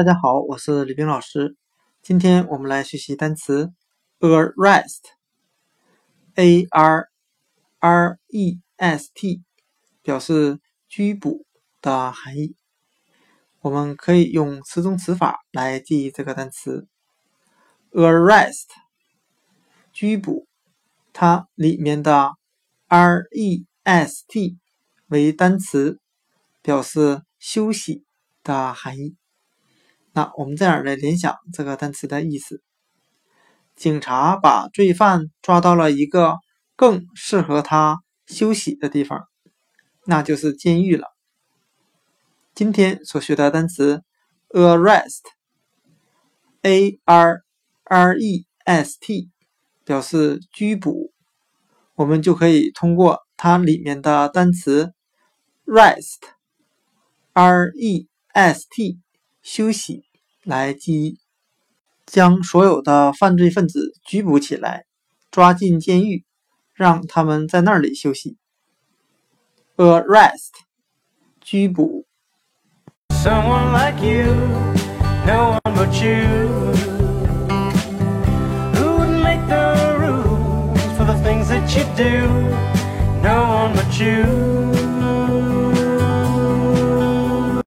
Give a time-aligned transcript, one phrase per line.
[0.00, 1.58] 大家好，我是李冰老师。
[2.00, 3.70] 今天我们来学习单词
[4.20, 5.06] arrest，a
[6.70, 7.10] r
[7.80, 9.42] r e s t，
[10.00, 10.58] 表示
[10.88, 11.44] 拘捕
[11.82, 12.56] 的含义。
[13.60, 16.88] 我们可以用词中词法来记忆这个单词
[17.92, 18.68] arrest，
[19.92, 20.48] 拘捕。
[21.12, 22.30] 它里面的
[22.88, 24.56] r e s t
[25.08, 26.00] 为单词，
[26.62, 28.06] 表示休息
[28.42, 29.14] 的含义。
[30.12, 32.62] 那我们这样来联想这个单词的意思：
[33.76, 36.38] 警察把罪犯抓到了一个
[36.74, 39.28] 更适合他休息的地方，
[40.06, 41.06] 那就是监狱了。
[42.54, 44.02] 今天所学的单词
[44.48, 45.28] arrest，a
[47.04, 47.44] r
[47.84, 49.30] r e s t，
[49.84, 51.12] 表示拘捕，
[51.94, 54.92] 我们就可以通过它里面的单词
[55.64, 58.98] rest，r e s t。
[59.42, 60.04] 休息
[60.44, 61.18] 来记忆，
[62.06, 64.84] 将所有的犯罪分子拘捕起来，
[65.30, 66.24] 抓进监狱，
[66.74, 68.36] 让他们在那里休息。
[69.76, 70.50] arrest
[71.40, 72.06] 拘捕。
[73.22, 75.76] No one
[83.74, 84.79] but you